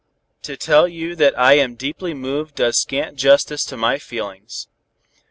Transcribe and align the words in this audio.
To 0.41 0.57
tell 0.57 0.87
you 0.87 1.15
that 1.17 1.37
I 1.37 1.53
am 1.59 1.75
deeply 1.75 2.15
moved 2.15 2.55
does 2.55 2.79
scant 2.79 3.17
justice 3.17 3.63
to 3.65 3.77
my 3.77 3.99
feelings. 3.99 4.67